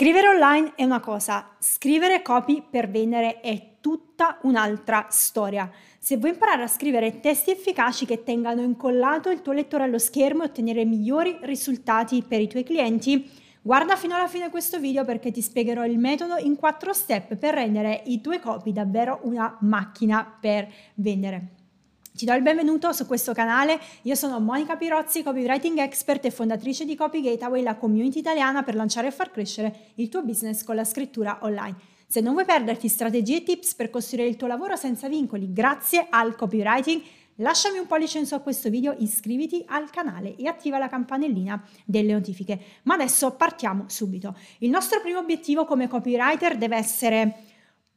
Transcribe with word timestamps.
Scrivere 0.00 0.28
online 0.28 0.74
è 0.76 0.84
una 0.84 1.00
cosa, 1.00 1.56
scrivere 1.58 2.22
copy 2.22 2.62
per 2.70 2.88
vendere 2.88 3.40
è 3.40 3.78
tutta 3.80 4.38
un'altra 4.42 5.08
storia. 5.10 5.68
Se 5.98 6.18
vuoi 6.18 6.30
imparare 6.30 6.62
a 6.62 6.68
scrivere 6.68 7.18
testi 7.18 7.50
efficaci 7.50 8.06
che 8.06 8.22
tengano 8.22 8.62
incollato 8.62 9.28
il 9.28 9.42
tuo 9.42 9.52
lettore 9.52 9.82
allo 9.82 9.98
schermo 9.98 10.44
e 10.44 10.46
ottenere 10.46 10.84
migliori 10.84 11.38
risultati 11.40 12.22
per 12.22 12.40
i 12.40 12.46
tuoi 12.46 12.62
clienti, 12.62 13.28
guarda 13.60 13.96
fino 13.96 14.14
alla 14.14 14.28
fine 14.28 14.50
questo 14.50 14.78
video 14.78 15.04
perché 15.04 15.32
ti 15.32 15.42
spiegherò 15.42 15.84
il 15.84 15.98
metodo 15.98 16.36
in 16.36 16.54
quattro 16.54 16.92
step 16.92 17.34
per 17.34 17.54
rendere 17.54 18.02
i 18.04 18.20
tuoi 18.20 18.38
copy 18.38 18.72
davvero 18.72 19.18
una 19.24 19.58
macchina 19.62 20.32
per 20.40 20.72
vendere. 20.94 21.57
Ti 22.18 22.24
do 22.24 22.34
il 22.34 22.42
benvenuto 22.42 22.92
su 22.92 23.06
questo 23.06 23.32
canale, 23.32 23.78
io 24.02 24.16
sono 24.16 24.40
Monica 24.40 24.74
Pirozzi, 24.74 25.22
copywriting 25.22 25.78
expert 25.78 26.24
e 26.24 26.32
fondatrice 26.32 26.84
di 26.84 26.96
Copy 26.96 27.22
Gateway, 27.22 27.62
la 27.62 27.76
community 27.76 28.18
italiana 28.18 28.64
per 28.64 28.74
lanciare 28.74 29.06
e 29.06 29.10
far 29.12 29.30
crescere 29.30 29.92
il 29.94 30.08
tuo 30.08 30.24
business 30.24 30.64
con 30.64 30.74
la 30.74 30.82
scrittura 30.82 31.38
online. 31.42 31.76
Se 32.08 32.20
non 32.20 32.32
vuoi 32.32 32.44
perderti 32.44 32.88
strategie 32.88 33.36
e 33.36 33.42
tips 33.44 33.76
per 33.76 33.90
costruire 33.90 34.26
il 34.26 34.34
tuo 34.34 34.48
lavoro 34.48 34.74
senza 34.74 35.08
vincoli 35.08 35.52
grazie 35.52 36.08
al 36.10 36.34
copywriting, 36.34 37.00
lasciami 37.36 37.78
un 37.78 37.86
pollice 37.86 38.18
in 38.18 38.26
su 38.26 38.34
a 38.34 38.40
questo 38.40 38.68
video, 38.68 38.96
iscriviti 38.98 39.62
al 39.68 39.88
canale 39.90 40.34
e 40.34 40.48
attiva 40.48 40.78
la 40.78 40.88
campanellina 40.88 41.62
delle 41.84 42.14
notifiche. 42.14 42.58
Ma 42.82 42.94
adesso 42.94 43.30
partiamo 43.36 43.84
subito. 43.86 44.36
Il 44.58 44.70
nostro 44.70 45.00
primo 45.00 45.20
obiettivo 45.20 45.64
come 45.64 45.86
copywriter 45.86 46.56
deve 46.56 46.78
essere 46.78 47.44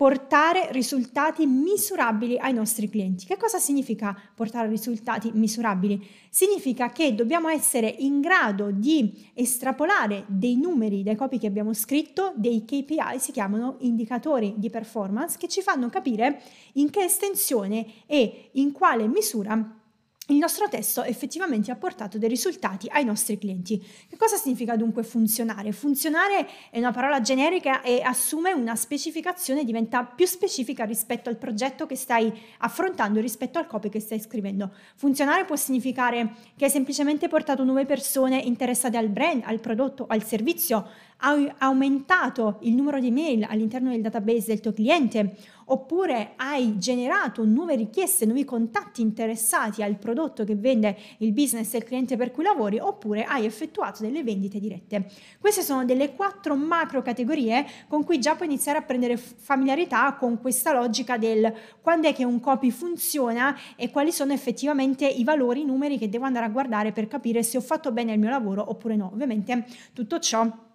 portare 0.02 0.70
risultati 0.72 1.46
misurabili 1.46 2.36
ai 2.40 2.54
nostri 2.54 2.90
clienti. 2.90 3.28
Che 3.28 3.38
cosa 3.38 3.60
significa 3.60 4.20
portare 4.34 4.68
risultati 4.68 5.30
misurabili? 5.32 6.04
Significa 6.28 6.90
che 6.90 7.14
dobbiamo 7.14 7.50
essere 7.50 7.88
in 8.00 8.20
grado 8.20 8.72
di 8.72 9.30
estrapolare 9.36 10.24
dei 10.26 10.56
numeri 10.56 11.04
dai 11.04 11.16
copy 11.16 11.38
che 11.38 11.46
abbiamo 11.46 11.72
scritto, 11.74 12.34
dei 12.36 12.66
KPI, 12.66 13.20
si 13.20 13.32
chiamano 13.32 13.76
indicatori 13.82 14.56
di 14.58 14.72
performance, 14.72 15.38
che 15.38 15.48
ci 15.48 15.62
fanno 15.62 15.88
capire 15.90 16.42
in 16.74 16.90
che 16.90 17.04
estensione 17.04 17.86
e 18.08 18.50
in 18.54 18.72
quale 18.72 19.06
misura 19.08 19.81
il 20.28 20.38
nostro 20.38 20.70
testo 20.70 21.04
effettivamente 21.04 21.72
ha 21.72 21.76
portato 21.76 22.18
dei 22.18 22.30
risultati 22.30 22.88
ai 22.90 23.04
nostri 23.04 23.38
clienti. 23.38 23.78
Che 24.08 24.16
cosa 24.16 24.38
significa 24.38 24.78
dunque 24.78 25.04
funzionare? 25.04 25.72
Funzionare 25.74 26.48
è 26.70 26.78
una 26.78 26.92
parola 26.92 27.20
generica 27.22 27.82
e 27.82 28.02
assume 28.02 28.54
una 28.54 28.76
specificazione, 28.76 29.66
diventa 29.66 30.04
più 30.06 30.26
specifica 30.26 30.86
rispetto 30.86 31.28
al 31.28 31.38
progetto 31.38 31.86
che 31.86 31.96
stai 31.96 32.32
affrontando, 32.60 33.20
rispetto 33.20 33.60
al 33.60 33.68
copy 33.68 33.90
che 33.90 34.00
stai 34.00 34.22
scrivendo. 34.22 34.72
Funzionare 34.96 35.44
può 35.44 35.56
significare 35.56 36.34
che 36.56 36.66
hai 36.66 36.72
semplicemente 36.72 37.28
portato 37.28 37.64
nuove 37.64 37.86
persone 37.86 38.38
interessate 38.38 38.98
al 38.98 39.10
brand, 39.10 39.42
al 39.46 39.60
prodotto, 39.60 40.06
al 40.08 40.24
servizio, 40.24 40.88
hai 41.22 41.52
aumentato 41.60 42.58
il 42.62 42.74
numero 42.74 43.00
di 43.00 43.12
mail 43.12 43.46
all'interno 43.48 43.90
del 43.90 44.02
database 44.02 44.48
del 44.48 44.60
tuo 44.60 44.74
cliente 44.74 45.36
oppure 45.72 46.34
hai 46.36 46.78
generato 46.78 47.46
nuove 47.46 47.76
richieste, 47.76 48.26
nuovi 48.26 48.44
contatti 48.44 49.02
interessati 49.02 49.82
al 49.82 49.98
prodotto 49.98 50.44
che 50.44 50.56
vende 50.56 50.98
il 51.20 51.32
business 51.32 51.74
e 51.74 51.78
il 51.78 51.84
cliente 51.86 52.18
per 52.18 52.32
cui 52.32 52.44
lavori, 52.44 52.78
oppure 52.78 53.24
hai 53.24 53.46
effettuato 53.46 54.04
delle 54.04 54.24
vendite 54.24 54.60
dirette. 54.60 55.10
Queste 55.40 55.62
sono 55.62 55.86
delle 55.86 56.14
quattro 56.14 56.56
macro 56.56 57.02
categorie 57.02 57.66
con 57.88 58.04
cui 58.04 58.20
già 58.20 58.36
puoi 58.36 58.50
iniziare 58.50 58.80
a 58.80 58.82
prendere 58.82 59.16
familiarità 59.16 60.14
con 60.16 60.40
questa 60.40 60.74
logica 60.74 61.18
del 61.18 61.54
quando 61.82 62.10
è 62.10 62.14
che 62.14 62.26
un 62.26 62.40
copy 62.42 62.70
funziona 62.70 63.56
e 63.78 63.90
quali 63.92 64.12
sono 64.12 64.34
effettivamente 64.34 65.08
i 65.08 65.24
valori, 65.24 65.62
i 65.62 65.66
numeri 65.66 65.98
che 65.98 66.10
devo 66.10 66.26
andare 66.26 66.46
a 66.46 66.50
guardare 66.50 66.92
per 66.92 67.08
capire 67.08 67.44
se 67.44 67.58
ho 67.58 67.62
fatto 67.62 67.92
bene 67.94 68.12
il 68.14 68.20
mio 68.20 68.30
lavoro 68.30 68.70
oppure 68.70 68.98
no. 68.98 69.10
Ovviamente 69.14 69.66
tutto 69.94 70.20
ciò 70.20 70.70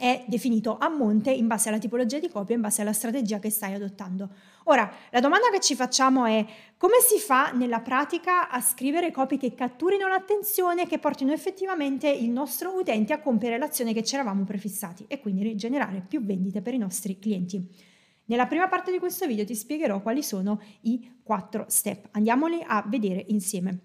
è 0.00 0.24
definito 0.28 0.78
a 0.78 0.88
monte 0.88 1.32
in 1.32 1.48
base 1.48 1.68
alla 1.68 1.78
tipologia 1.78 2.20
di 2.20 2.28
copia, 2.28 2.54
in 2.54 2.60
base 2.60 2.82
alla 2.82 2.92
strategia 2.92 3.40
che 3.40 3.50
stai 3.50 3.74
adottando. 3.74 4.28
Ora, 4.66 4.88
la 5.10 5.18
domanda 5.18 5.50
che 5.50 5.58
ci 5.58 5.74
facciamo 5.74 6.24
è 6.24 6.46
come 6.76 6.98
si 7.04 7.18
fa 7.18 7.50
nella 7.50 7.80
pratica 7.80 8.48
a 8.48 8.60
scrivere 8.60 9.10
copie 9.10 9.38
che 9.38 9.54
catturino 9.54 10.06
l'attenzione 10.06 10.86
che 10.86 11.00
portino 11.00 11.32
effettivamente 11.32 12.08
il 12.08 12.30
nostro 12.30 12.78
utente 12.78 13.12
a 13.12 13.18
compiere 13.18 13.58
l'azione 13.58 13.92
che 13.92 14.04
ci 14.04 14.14
eravamo 14.14 14.44
prefissati 14.44 15.04
e 15.08 15.18
quindi 15.18 15.56
generare 15.56 16.04
più 16.06 16.24
vendite 16.24 16.62
per 16.62 16.74
i 16.74 16.78
nostri 16.78 17.18
clienti. 17.18 17.68
Nella 18.26 18.46
prima 18.46 18.68
parte 18.68 18.92
di 18.92 19.00
questo 19.00 19.26
video 19.26 19.44
ti 19.44 19.56
spiegherò 19.56 20.00
quali 20.00 20.22
sono 20.22 20.62
i 20.82 21.18
quattro 21.24 21.64
step. 21.66 22.10
Andiamoli 22.12 22.62
a 22.64 22.84
vedere 22.86 23.24
insieme. 23.30 23.80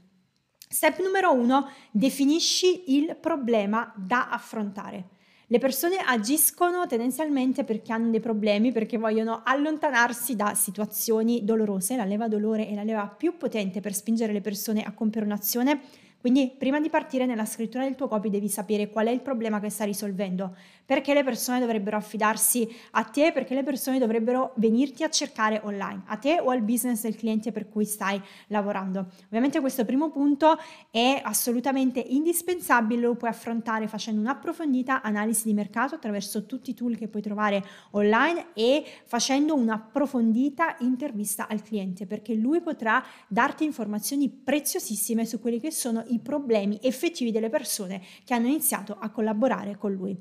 Step 0.70 1.02
numero 1.02 1.34
uno, 1.34 1.70
definisci 1.90 2.96
il 2.96 3.18
problema 3.20 3.92
da 3.98 4.30
affrontare. 4.30 5.13
Le 5.54 5.60
persone 5.60 5.98
agiscono 5.98 6.88
tendenzialmente 6.88 7.64
perché 7.64 7.94
hanno 7.94 8.10
dei 8.10 8.20
problemi, 8.20 8.72
perché 8.72 8.98
vogliono 8.98 9.44
allontanarsi 9.46 10.36
da 10.36 10.56
situazioni 10.56 11.44
dolorose. 11.44 11.96
La 11.96 12.06
leva 12.06 12.28
dolore 12.28 12.68
è 12.68 12.74
la 12.74 12.82
leva 12.82 13.06
più 13.08 13.38
potente 13.38 13.80
per 13.80 13.94
spingere 13.94 14.34
le 14.34 14.42
persone 14.42 14.82
a 14.82 14.92
compiere 14.94 15.28
un'azione 15.28 15.80
quindi 16.24 16.56
prima 16.58 16.80
di 16.80 16.88
partire 16.88 17.26
nella 17.26 17.44
scrittura 17.44 17.84
del 17.84 17.96
tuo 17.96 18.08
copy 18.08 18.30
devi 18.30 18.48
sapere 18.48 18.90
qual 18.90 19.08
è 19.08 19.10
il 19.10 19.20
problema 19.20 19.60
che 19.60 19.70
stai 19.70 19.88
risolvendo, 19.88 20.56
perché 20.86 21.14
le 21.14 21.22
persone 21.22 21.60
dovrebbero 21.60 21.98
affidarsi 21.98 22.66
a 22.92 23.04
te, 23.04 23.34
perché 23.34 23.54
le 23.54 23.64
persone 23.64 24.00
dovrebbero 24.00 24.54
venirti 24.56 25.04
a 25.04 25.10
cercare 25.10 25.60
online, 25.66 26.04
a 26.06 26.16
te 26.16 26.40
o 26.40 26.50
al 26.50 26.62
business 26.62 27.02
del 27.02 27.18
cliente 27.18 27.52
per 27.52 27.68
cui 27.68 27.84
stai 27.84 28.22
lavorando. 28.48 29.08
Ovviamente 29.26 29.60
questo 29.60 29.84
primo 29.84 30.12
punto 30.12 30.58
è 30.92 31.20
assolutamente 31.22 32.00
indispensabile, 32.00 33.02
lo 33.02 33.16
puoi 33.16 33.30
affrontare 33.30 33.90
facendo 33.90 34.22
un'approfondita 34.22 35.02
analisi 35.02 35.44
di 35.44 35.54
mercato 35.54 35.96
attraverso 35.96 36.46
tutti 36.46 36.70
i 36.70 36.74
tool 36.74 36.96
che 36.96 37.10
puoi 37.10 37.22
trovare 37.22 37.62
online 37.92 38.54
e 38.54 38.86
facendo 39.04 39.56
un'approfondita 39.56 40.78
intervista 40.80 41.50
al 41.50 41.62
cliente, 41.62 42.06
perché 42.06 42.34
lui 42.34 42.62
potrà 42.62 43.04
darti 43.28 43.66
informazioni 43.66 44.30
preziosissime 44.30 45.26
su 45.26 45.42
quelli 45.42 45.60
che 45.60 45.72
sono 45.72 46.02
i 46.13 46.13
i 46.14 46.20
problemi 46.20 46.80
effettivi 46.82 47.32
delle 47.32 47.50
persone 47.50 48.02
che 48.24 48.34
hanno 48.34 48.48
iniziato 48.48 48.98
a 49.00 49.10
collaborare 49.10 49.78
con 49.78 49.92
lui. 49.92 50.18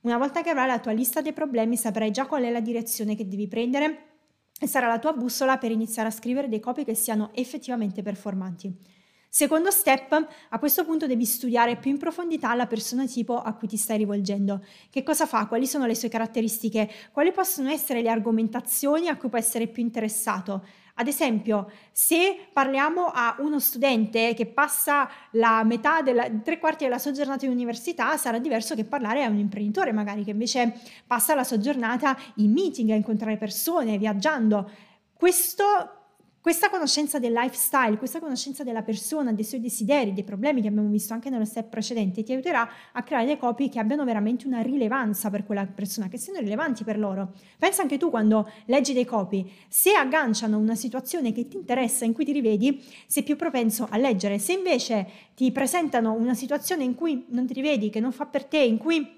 Una 0.00 0.18
volta 0.18 0.42
che 0.42 0.50
avrai 0.50 0.68
la 0.68 0.78
tua 0.78 0.92
lista 0.92 1.20
dei 1.20 1.32
problemi 1.32 1.76
saprai 1.76 2.10
già 2.10 2.26
qual 2.26 2.44
è 2.44 2.50
la 2.50 2.60
direzione 2.60 3.16
che 3.16 3.26
devi 3.26 3.48
prendere 3.48 4.06
e 4.60 4.66
sarà 4.66 4.86
la 4.86 4.98
tua 4.98 5.12
bussola 5.12 5.58
per 5.58 5.70
iniziare 5.70 6.08
a 6.08 6.12
scrivere 6.12 6.48
dei 6.48 6.60
copy 6.60 6.84
che 6.84 6.94
siano 6.94 7.30
effettivamente 7.34 8.02
performanti. 8.02 8.96
Secondo 9.30 9.70
step, 9.70 10.26
a 10.48 10.58
questo 10.58 10.86
punto 10.86 11.06
devi 11.06 11.26
studiare 11.26 11.76
più 11.76 11.90
in 11.90 11.98
profondità 11.98 12.54
la 12.54 12.66
persona 12.66 13.06
tipo 13.06 13.38
a 13.38 13.52
cui 13.52 13.68
ti 13.68 13.76
stai 13.76 13.98
rivolgendo. 13.98 14.64
Che 14.88 15.02
cosa 15.02 15.26
fa? 15.26 15.46
Quali 15.46 15.66
sono 15.66 15.84
le 15.84 15.94
sue 15.94 16.08
caratteristiche? 16.08 16.88
Quali 17.12 17.30
possono 17.30 17.68
essere 17.68 18.00
le 18.00 18.08
argomentazioni 18.08 19.08
a 19.08 19.16
cui 19.16 19.28
può 19.28 19.38
essere 19.38 19.68
più 19.68 19.82
interessato? 19.82 20.64
Ad 21.00 21.06
esempio, 21.06 21.70
se 21.92 22.48
parliamo 22.52 23.06
a 23.06 23.36
uno 23.38 23.60
studente 23.60 24.34
che 24.34 24.46
passa 24.46 25.08
la 25.32 25.62
metà 25.62 26.02
della, 26.02 26.28
tre 26.28 26.58
quarti 26.58 26.82
della 26.82 26.98
sua 26.98 27.12
giornata 27.12 27.44
in 27.44 27.52
università, 27.52 28.16
sarà 28.16 28.40
diverso 28.40 28.74
che 28.74 28.84
parlare 28.84 29.22
a 29.22 29.28
un 29.28 29.38
imprenditore 29.38 29.92
magari 29.92 30.24
che 30.24 30.32
invece 30.32 30.74
passa 31.06 31.36
la 31.36 31.44
sua 31.44 31.58
giornata 31.58 32.18
in 32.36 32.50
meeting, 32.50 32.90
a 32.90 32.94
incontrare 32.96 33.36
persone, 33.36 33.96
viaggiando. 33.96 34.68
Questo 35.12 35.97
questa 36.48 36.70
conoscenza 36.70 37.18
del 37.18 37.34
lifestyle, 37.34 37.98
questa 37.98 38.20
conoscenza 38.20 38.64
della 38.64 38.80
persona, 38.80 39.34
dei 39.34 39.44
suoi 39.44 39.60
desideri, 39.60 40.14
dei 40.14 40.24
problemi 40.24 40.62
che 40.62 40.68
abbiamo 40.68 40.88
visto 40.88 41.12
anche 41.12 41.28
nello 41.28 41.44
step 41.44 41.68
precedente, 41.68 42.22
ti 42.22 42.32
aiuterà 42.32 42.66
a 42.92 43.02
creare 43.02 43.26
dei 43.26 43.36
copy 43.36 43.68
che 43.68 43.78
abbiano 43.78 44.02
veramente 44.02 44.46
una 44.46 44.62
rilevanza 44.62 45.28
per 45.28 45.44
quella 45.44 45.66
persona, 45.66 46.08
che 46.08 46.16
siano 46.16 46.38
rilevanti 46.38 46.84
per 46.84 46.98
loro. 46.98 47.34
Pensa 47.58 47.82
anche 47.82 47.98
tu 47.98 48.08
quando 48.08 48.50
leggi 48.64 48.94
dei 48.94 49.04
copy, 49.04 49.46
se 49.68 49.92
agganciano 49.92 50.56
una 50.56 50.74
situazione 50.74 51.32
che 51.32 51.48
ti 51.48 51.58
interessa, 51.58 52.06
in 52.06 52.14
cui 52.14 52.24
ti 52.24 52.32
rivedi, 52.32 52.82
sei 53.06 53.24
più 53.24 53.36
propenso 53.36 53.86
a 53.90 53.98
leggere. 53.98 54.38
Se 54.38 54.54
invece 54.54 55.06
ti 55.34 55.52
presentano 55.52 56.14
una 56.14 56.32
situazione 56.32 56.82
in 56.82 56.94
cui 56.94 57.26
non 57.28 57.46
ti 57.46 57.52
rivedi, 57.52 57.90
che 57.90 58.00
non 58.00 58.10
fa 58.10 58.24
per 58.24 58.46
te, 58.46 58.56
in 58.56 58.78
cui 58.78 59.17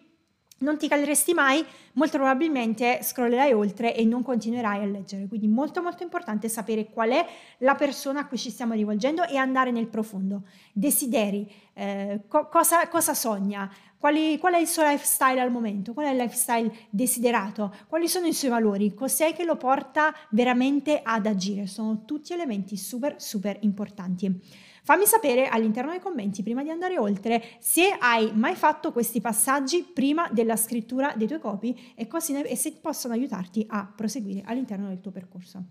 non 0.60 0.78
ti 0.78 0.88
caleresti 0.88 1.34
mai, 1.34 1.64
molto 1.94 2.16
probabilmente 2.16 3.00
scrollerai 3.02 3.52
oltre 3.52 3.94
e 3.94 4.04
non 4.04 4.22
continuerai 4.22 4.82
a 4.82 4.86
leggere. 4.86 5.26
Quindi 5.26 5.48
molto 5.48 5.82
molto 5.82 6.02
importante 6.02 6.48
sapere 6.48 6.86
qual 6.86 7.10
è 7.10 7.26
la 7.58 7.74
persona 7.74 8.20
a 8.20 8.26
cui 8.26 8.38
ci 8.38 8.50
stiamo 8.50 8.74
rivolgendo 8.74 9.24
e 9.24 9.36
andare 9.36 9.70
nel 9.70 9.88
profondo. 9.88 10.42
Desideri, 10.72 11.50
eh, 11.74 12.20
co- 12.28 12.48
cosa, 12.48 12.88
cosa, 12.88 13.14
sogna, 13.14 13.70
quali, 14.00 14.38
qual 14.38 14.54
è 14.54 14.58
il 14.58 14.66
suo 14.66 14.82
lifestyle 14.88 15.40
al 15.40 15.50
momento, 15.50 15.92
qual 15.92 16.06
è 16.06 16.10
il 16.10 16.16
lifestyle 16.16 16.74
desiderato, 16.88 17.74
quali 17.86 18.08
sono 18.08 18.26
i 18.26 18.32
suoi 18.32 18.50
valori, 18.50 18.94
cos'è 18.94 19.34
che 19.34 19.44
lo 19.44 19.56
porta 19.56 20.14
veramente 20.30 21.02
ad 21.02 21.26
agire. 21.26 21.66
Sono 21.66 22.06
tutti 22.06 22.32
elementi 22.32 22.78
super 22.78 23.16
super 23.20 23.58
importanti. 23.60 24.40
Fammi 24.82 25.04
sapere 25.04 25.48
all'interno 25.48 25.90
dei 25.90 26.00
commenti, 26.00 26.42
prima 26.42 26.62
di 26.62 26.70
andare 26.70 26.98
oltre, 26.98 27.42
se 27.58 27.94
hai 27.98 28.32
mai 28.32 28.54
fatto 28.54 28.90
questi 28.90 29.20
passaggi 29.20 29.82
prima 29.82 30.30
della 30.32 30.56
scrittura 30.56 31.12
dei 31.14 31.26
tuoi 31.26 31.38
copy 31.38 31.92
e, 31.94 32.06
così, 32.06 32.40
e 32.40 32.56
se 32.56 32.72
possono 32.80 33.12
aiutarti 33.12 33.66
a 33.68 33.92
proseguire 33.94 34.40
all'interno 34.46 34.88
del 34.88 35.00
tuo 35.00 35.10
percorso. 35.10 35.62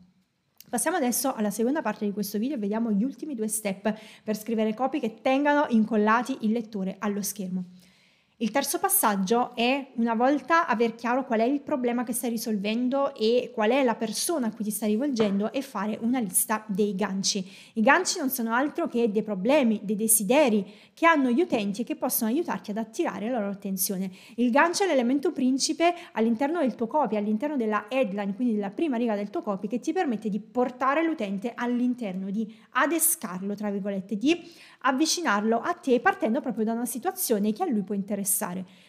Passiamo 0.69 0.97
adesso 0.97 1.33
alla 1.33 1.49
seconda 1.49 1.81
parte 1.81 2.05
di 2.05 2.11
questo 2.11 2.37
video 2.37 2.57
e 2.57 2.59
vediamo 2.59 2.91
gli 2.91 3.03
ultimi 3.03 3.33
due 3.33 3.47
step 3.47 3.91
per 4.23 4.37
scrivere 4.37 4.75
copy 4.75 4.99
che 4.99 5.15
tengano 5.19 5.65
incollati 5.69 6.37
il 6.41 6.51
lettore 6.51 6.97
allo 6.99 7.23
schermo. 7.23 7.65
Il 8.41 8.51
terzo 8.51 8.79
passaggio 8.79 9.53
è 9.53 9.87
una 9.95 10.15
volta 10.15 10.65
aver 10.65 10.95
chiaro 10.95 11.25
qual 11.25 11.41
è 11.41 11.43
il 11.43 11.59
problema 11.59 12.05
che 12.05 12.13
stai 12.13 12.29
risolvendo 12.29 13.13
e 13.13 13.51
qual 13.53 13.71
è 13.71 13.83
la 13.83 13.95
persona 13.95 14.47
a 14.47 14.51
cui 14.53 14.63
ti 14.63 14.71
stai 14.71 14.91
rivolgendo 14.91 15.51
e 15.51 15.61
fare 15.61 15.97
una 16.03 16.19
lista 16.19 16.63
dei 16.65 16.95
ganci. 16.95 17.45
I 17.73 17.81
ganci 17.81 18.17
non 18.17 18.29
sono 18.29 18.53
altro 18.53 18.87
che 18.87 19.11
dei 19.11 19.23
problemi, 19.23 19.81
dei 19.83 19.97
desideri 19.97 20.65
che 20.93 21.05
hanno 21.05 21.31
gli 21.31 21.41
utenti 21.41 21.81
e 21.81 21.83
che 21.83 21.97
possono 21.97 22.29
aiutarti 22.29 22.71
ad 22.71 22.77
attirare 22.77 23.29
la 23.29 23.39
loro 23.39 23.51
attenzione. 23.51 24.09
Il 24.35 24.51
gancio 24.51 24.85
è 24.85 24.87
l'elemento 24.87 25.33
principe 25.33 25.93
all'interno 26.13 26.61
del 26.61 26.75
tuo 26.75 26.87
copy, 26.87 27.17
all'interno 27.17 27.57
della 27.57 27.87
headline, 27.89 28.35
quindi 28.35 28.55
della 28.55 28.69
prima 28.69 28.95
riga 28.95 29.15
del 29.15 29.29
tuo 29.29 29.41
copy 29.41 29.67
che 29.67 29.81
ti 29.81 29.91
permette 29.91 30.29
di 30.29 30.39
portare 30.39 31.03
l'utente 31.03 31.51
all'interno, 31.53 32.29
di 32.29 32.55
adescarlo, 32.69 33.53
tra 33.53 33.69
virgolette, 33.69 34.15
di 34.15 34.49
avvicinarlo 34.83 35.59
a 35.59 35.73
te 35.73 35.99
partendo 35.99 36.39
proprio 36.39 36.63
da 36.63 36.71
una 36.71 36.85
situazione 36.85 37.51
che 37.51 37.63
a 37.63 37.65
lui 37.65 37.81
può 37.81 37.95
interessare. 37.95 38.27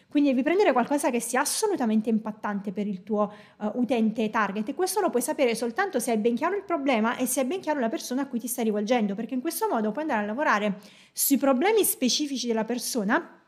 Quindi 0.07 0.29
devi 0.29 0.43
prendere 0.43 0.73
qualcosa 0.73 1.09
che 1.09 1.21
sia 1.21 1.39
assolutamente 1.39 2.09
impattante 2.09 2.71
per 2.71 2.85
il 2.85 3.01
tuo 3.01 3.33
uh, 3.57 3.71
utente 3.75 4.29
target 4.29 4.67
e 4.67 4.75
questo 4.75 4.99
lo 4.99 5.09
puoi 5.09 5.21
sapere 5.21 5.55
soltanto 5.55 5.99
se 5.99 6.11
hai 6.11 6.17
ben 6.17 6.35
chiaro 6.35 6.55
il 6.55 6.63
problema 6.63 7.15
e 7.15 7.25
se 7.25 7.39
hai 7.39 7.45
ben 7.45 7.61
chiaro 7.61 7.79
la 7.79 7.87
persona 7.87 8.23
a 8.23 8.27
cui 8.27 8.39
ti 8.39 8.47
stai 8.47 8.65
rivolgendo, 8.65 9.15
perché 9.15 9.33
in 9.33 9.41
questo 9.41 9.67
modo 9.69 9.91
puoi 9.91 10.03
andare 10.03 10.23
a 10.23 10.25
lavorare 10.25 10.79
sui 11.13 11.37
problemi 11.37 11.83
specifici 11.83 12.47
della 12.47 12.65
persona 12.65 13.40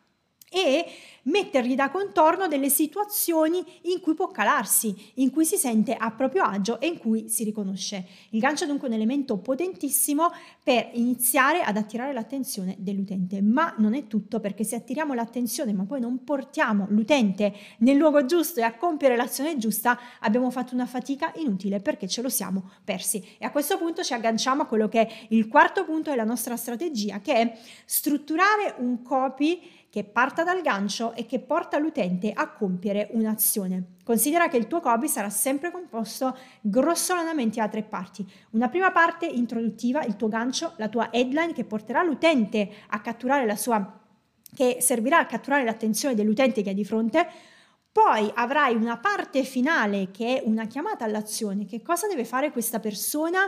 e 0.54 0.86
mettergli 1.24 1.76
da 1.76 1.90
contorno 1.90 2.48
delle 2.48 2.70
situazioni 2.70 3.64
in 3.84 4.00
cui 4.02 4.14
può 4.14 4.30
calarsi, 4.30 5.12
in 5.16 5.32
cui 5.32 5.46
si 5.46 5.58
sente 5.58 5.96
a 5.96 6.12
proprio 6.12 6.44
agio 6.44 6.80
e 6.80 6.88
in 6.88 6.98
cui 6.98 7.30
si 7.30 7.44
riconosce. 7.44 8.06
Il 8.32 8.40
gancio 8.40 8.64
è 8.64 8.68
dunque 8.68 8.88
un 8.88 8.94
elemento 8.94 9.38
potentissimo 9.38 10.32
per 10.62 10.90
iniziare 10.94 11.62
ad 11.62 11.78
attirare 11.78 12.14
l'attenzione 12.14 12.76
dell'utente, 12.78 13.42
ma 13.42 13.74
non 13.78 13.94
è 13.94 14.08
tutto 14.08 14.40
perché 14.40 14.64
se 14.64 14.76
attiriamo 14.76 15.14
l'attenzione 15.14 15.74
ma 15.74 15.86
poi 15.86 16.00
non 16.00 16.24
portiamo 16.24 16.88
l'utente 16.90 17.54
nel 17.80 17.98
luogo 17.98 18.26
giusto 18.26 18.60
e 18.60 18.64
a 18.64 18.76
compiere 18.76 19.16
l'azione 19.16 19.58
giusta, 19.58 19.98
abbiamo 20.20 20.50
fatto 20.50 20.74
una 20.74 20.86
fatica 20.86 21.32
inutile 21.36 21.80
perché 21.80 22.08
ce 22.08 22.22
lo 22.22 22.30
siamo 22.30 22.72
persi. 22.84 23.24
E 23.38 23.46
a 23.46 23.52
questo 23.52 23.78
punto 23.78 24.04
ci 24.04 24.14
agganciamo 24.14 24.64
a 24.64 24.66
quello 24.66 24.90
che 24.90 25.08
è 25.08 25.12
il 25.30 25.48
quarto 25.48 25.86
punto 25.86 26.10
della 26.10 26.24
nostra 26.24 26.58
strategia, 26.58 27.20
che 27.22 27.34
è 27.34 27.58
strutturare 27.86 28.76
un 28.80 29.02
copy 29.02 29.60
che 29.94 30.04
parta 30.04 30.44
dal 30.44 30.64
gancio 30.64 31.14
e 31.14 31.28
che 31.28 31.38
porta 31.38 31.78
l'utente 31.78 32.32
a 32.34 32.50
compiere 32.50 33.10
un'azione. 33.12 33.98
Considera 34.04 34.48
che 34.48 34.58
il 34.58 34.66
tuo 34.66 34.80
copy 34.80 35.08
sarà 35.08 35.30
sempre 35.30 35.70
composto 35.70 36.36
grossolanamente 36.62 37.60
da 37.60 37.68
tre 37.68 37.84
parti. 37.84 38.28
Una 38.54 38.70
prima 38.70 38.92
parte 38.92 39.28
introduttiva, 39.28 40.04
il 40.04 40.16
tuo 40.16 40.30
gancio, 40.30 40.74
la 40.78 40.90
tua 40.90 41.10
headline 41.12 41.54
che 41.54 41.64
porterà 41.64 42.02
l'utente 42.02 42.72
a 42.88 43.02
catturare 43.02 43.46
la 43.46 43.56
sua 43.56 44.00
che 44.56 44.78
servirà 44.80 45.20
a 45.20 45.28
catturare 45.28 45.64
l'attenzione 45.64 46.16
dell'utente 46.16 46.64
che 46.64 46.70
hai 46.70 46.76
di 46.76 46.86
fronte. 46.86 47.28
Poi 47.92 48.32
avrai 48.34 48.74
una 48.74 48.98
parte 48.98 49.44
finale 49.44 50.10
che 50.10 50.40
è 50.40 50.44
una 50.44 50.66
chiamata 50.66 51.06
all'azione. 51.06 51.68
Che 51.68 51.84
cosa 51.84 52.08
deve 52.08 52.26
fare 52.26 52.52
questa 52.52 52.80
persona 52.80 53.42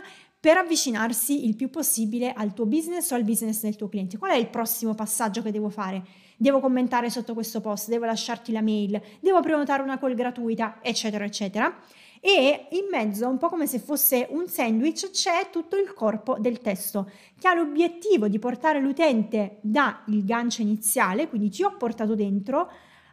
per 0.46 0.58
avvicinarsi 0.58 1.48
il 1.48 1.56
più 1.56 1.72
possibile 1.72 2.32
al 2.32 2.54
tuo 2.54 2.68
business 2.68 3.10
o 3.10 3.16
al 3.16 3.24
business 3.24 3.62
del 3.62 3.76
tuo 3.76 3.90
cliente? 3.90 4.20
Qual 4.20 4.30
è 4.30 4.36
il 4.36 4.48
prossimo 4.48 4.94
passaggio 4.94 5.42
che 5.42 5.50
devo 5.50 5.70
fare? 5.70 6.06
devo 6.38 6.60
commentare 6.60 7.10
sotto 7.10 7.34
questo 7.34 7.62
post, 7.62 7.88
devo 7.88 8.06
lasciarti 8.06 8.52
la 8.52 8.62
mail, 8.62 9.02
devo 9.22 9.40
prenotare 9.40 9.82
una 9.82 9.98
call 9.98 10.14
gratuita, 10.14 10.80
eccetera, 10.82 11.24
eccetera. 11.24 11.76
E 12.20 12.68
in 12.72 12.88
mezzo, 12.92 13.28
un 13.28 13.40
po' 13.40 13.50
come 13.50 13.66
se 13.66 13.80
fosse 13.80 14.28
un 14.30 14.48
sandwich, 14.48 15.10
c'è 15.10 15.50
tutto 15.50 15.78
il 15.78 15.94
corpo 15.94 16.38
del 16.38 16.60
testo 16.60 17.10
che 17.40 17.48
ha 17.48 17.56
l'obiettivo 17.56 18.28
di 18.28 18.38
portare 18.38 18.80
l'utente 18.80 19.58
dal 19.62 19.96
gancio 20.06 20.62
iniziale, 20.62 21.28
quindi 21.28 21.50
ti 21.50 21.64
ho 21.64 21.76
portato 21.76 22.14
dentro, 22.14 22.70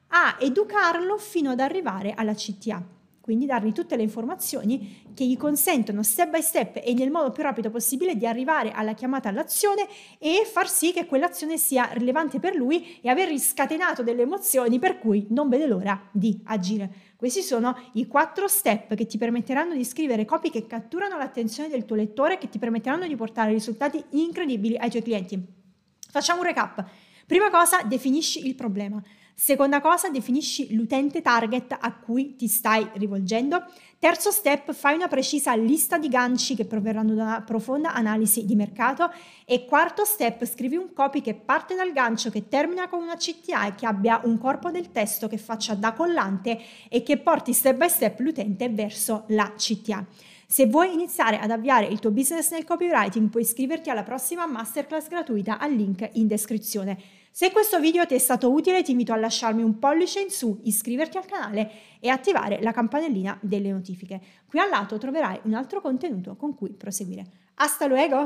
a 0.09 0.37
educarlo 0.39 1.17
fino 1.17 1.53
ad 1.53 1.61
arrivare 1.61 2.13
alla 2.15 2.35
CTA 2.35 3.01
quindi 3.23 3.47
dargli 3.47 3.73
tutte 3.73 3.97
le 3.97 4.03
informazioni 4.03 5.05
che 5.15 5.25
gli 5.25 5.37
consentono 5.37 6.03
step 6.03 6.31
by 6.31 6.43
step 6.43 6.81
e 6.85 6.93
nel 6.93 7.11
modo 7.11 7.31
più 7.31 7.45
rapido 7.45 7.71
possibile 7.71 8.17
di 8.17 8.27
arrivare 8.27 8.73
alla 8.73 8.95
chiamata 8.95 9.29
all'azione 9.29 9.87
e 10.19 10.43
far 10.45 10.69
sì 10.69 10.93
che 10.93 11.07
quell'azione 11.07 11.57
sia 11.57 11.89
rilevante 11.93 12.41
per 12.41 12.57
lui 12.57 12.99
e 13.01 13.09
aver 13.09 13.29
riscatenato 13.29 14.03
delle 14.03 14.23
emozioni 14.23 14.81
per 14.81 14.99
cui 14.99 15.27
non 15.31 15.49
vede 15.49 15.67
l'ora 15.67 16.09
di 16.11 16.39
agire. 16.45 16.93
Questi 17.17 17.43
sono 17.43 17.79
i 17.93 18.09
quattro 18.09 18.49
step 18.49 18.95
che 18.97 19.07
ti 19.07 19.19
permetteranno 19.19 19.75
di 19.75 19.85
scrivere 19.85 20.25
copie 20.25 20.51
che 20.51 20.67
catturano 20.67 21.17
l'attenzione 21.17 21.69
del 21.69 21.85
tuo 21.85 21.95
lettore, 21.95 22.37
che 22.37 22.49
ti 22.49 22.59
permetteranno 22.59 23.07
di 23.07 23.15
portare 23.15 23.53
risultati 23.53 24.03
incredibili 24.11 24.77
ai 24.77 24.91
tuoi 24.91 25.03
clienti. 25.03 25.41
Facciamo 26.11 26.41
un 26.41 26.47
recap. 26.47 26.85
Prima 27.25 27.49
cosa, 27.51 27.83
definisci 27.85 28.45
il 28.47 28.57
problema. 28.57 29.01
Seconda 29.35 29.81
cosa, 29.81 30.09
definisci 30.09 30.75
l'utente 30.75 31.21
target 31.21 31.77
a 31.81 31.95
cui 31.95 32.37
ti 32.37 32.47
stai 32.47 32.87
rivolgendo. 32.95 33.65
Terzo 33.99 34.31
step, 34.31 34.73
fai 34.73 34.95
una 34.95 35.09
precisa 35.09 35.55
lista 35.55 35.99
di 35.99 36.09
ganci 36.09 36.55
che 36.55 36.65
proverranno 36.65 37.15
da 37.15 37.23
una 37.23 37.43
profonda 37.43 37.95
analisi 37.95 38.45
di 38.45 38.55
mercato. 38.55 39.11
E 39.45 39.65
quarto 39.65 40.05
step, 40.05 40.45
scrivi 40.45 40.77
un 40.77 40.93
copy 40.93 41.21
che 41.21 41.35
parte 41.35 41.75
dal 41.75 41.93
gancio, 41.93 42.31
che 42.31 42.49
termina 42.49 42.89
con 42.89 43.03
una 43.03 43.17
CTA 43.17 43.69
e 43.69 43.75
che 43.75 43.87
abbia 43.87 44.21
un 44.25 44.39
corpo 44.39 44.71
del 44.71 44.93
testo 44.93 45.29
che 45.29 45.39
faccia 45.39 45.75
da 45.75 45.93
collante 45.93 46.61
e 46.89 47.03
che 47.03 47.19
porti 47.19 47.53
step 47.53 47.77
by 47.77 47.89
step 47.89 48.21
l'utente 48.21 48.69
verso 48.69 49.25
la 49.29 49.53
CTA. 49.57 50.05
Se 50.47 50.67
vuoi 50.67 50.93
iniziare 50.93 51.39
ad 51.39 51.51
avviare 51.51 51.87
il 51.87 51.99
tuo 51.99 52.11
business 52.11 52.51
nel 52.51 52.65
copywriting, 52.65 53.31
puoi 53.31 53.43
iscriverti 53.43 53.89
alla 53.89 54.03
prossima 54.03 54.47
masterclass 54.47 55.09
gratuita 55.09 55.59
al 55.59 55.73
link 55.73 56.11
in 56.13 56.27
descrizione. 56.27 57.22
Se 57.35 57.51
questo 57.51 57.81
video 57.81 58.05
ti 58.05 58.15
è 58.15 58.19
stato 58.19 58.53
utile 58.53 58.83
ti 58.83 58.91
invito 58.91 59.15
a 59.15 59.17
lasciarmi 59.17 59.63
un 59.63 59.79
pollice 59.79 60.21
in 60.21 60.29
su, 60.29 60.61
iscriverti 60.65 61.17
al 61.17 61.25
canale 61.25 61.71
e 61.99 62.11
attivare 62.11 62.61
la 62.61 62.73
campanellina 62.73 63.39
delle 63.41 63.73
notifiche. 63.73 64.21
Qui 64.47 64.59
al 64.59 64.69
lato 64.69 64.99
troverai 64.99 65.41
un 65.45 65.55
altro 65.55 65.81
contenuto 65.81 66.37
con 66.37 66.55
cui 66.55 66.75
proseguire. 66.75 67.25
Hasta 67.55 67.87
luego! 67.87 68.21